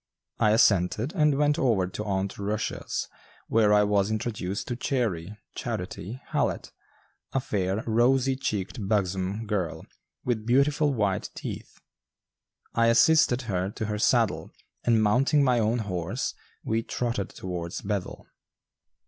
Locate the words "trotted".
16.81-17.29